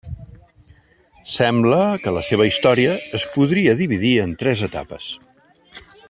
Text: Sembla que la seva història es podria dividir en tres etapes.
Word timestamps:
Sembla 1.33 1.81
que 2.05 2.13
la 2.15 2.23
seva 2.31 2.47
història 2.49 2.97
es 3.19 3.27
podria 3.35 3.79
dividir 3.85 4.15
en 4.27 4.37
tres 4.45 4.65
etapes. 4.73 5.11